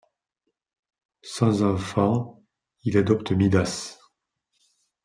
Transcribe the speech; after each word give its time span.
Sans 1.21 1.61
enfant, 1.61 2.41
il 2.85 2.97
adopte 2.97 3.33
Midas. 3.33 3.99